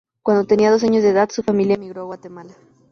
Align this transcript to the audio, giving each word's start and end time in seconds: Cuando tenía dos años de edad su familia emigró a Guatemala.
Cuando 0.23 0.47
tenía 0.47 0.71
dos 0.71 0.83
años 0.83 1.03
de 1.03 1.09
edad 1.09 1.29
su 1.29 1.43
familia 1.43 1.75
emigró 1.75 2.01
a 2.01 2.05
Guatemala. 2.05 2.55